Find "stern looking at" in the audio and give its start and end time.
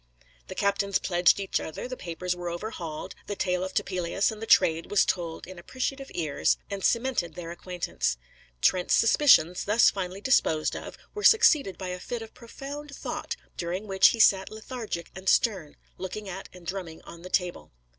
15.29-16.49